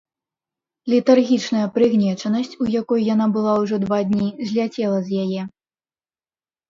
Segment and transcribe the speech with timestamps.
[0.93, 5.41] Летаргічная прыгнечанасць, у якой яна была ўжо два дні, зляцела з яе.